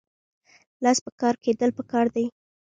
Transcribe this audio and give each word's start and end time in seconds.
لاس 0.83 0.97
په 1.05 1.11
کار 1.21 1.35
کیدل 1.43 1.69
پکار 1.77 2.05
دي 2.15 2.25